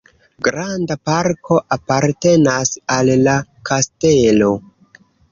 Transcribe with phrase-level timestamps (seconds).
[0.45, 3.35] Granda parko apartenas al la
[3.71, 4.49] kastelo.